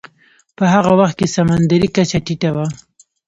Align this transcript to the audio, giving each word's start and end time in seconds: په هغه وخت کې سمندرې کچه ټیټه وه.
په 0.57 0.63
هغه 0.73 0.91
وخت 0.99 1.15
کې 1.19 1.33
سمندرې 1.35 1.87
کچه 1.95 2.19
ټیټه 2.25 2.49
وه. 2.55 2.65